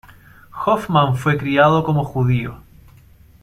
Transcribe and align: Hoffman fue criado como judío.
Hoffman 0.65 1.15
fue 1.15 1.37
criado 1.37 1.83
como 1.83 2.03
judío. 2.03 2.59